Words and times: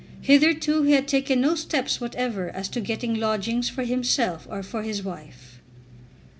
Hitherto 0.21 0.81
he 0.81 0.93
had 0.93 1.07
taken 1.07 1.39
no 1.41 1.53
steps 1.53 2.01
whatever 2.01 2.49
as 2.49 2.67
to 2.69 2.81
getting 2.81 3.13
lodgings 3.13 3.69
for 3.69 3.83
himself 3.83 4.47
or 4.49 4.63
for 4.63 4.81
his 4.81 5.03
wife. 5.03 5.59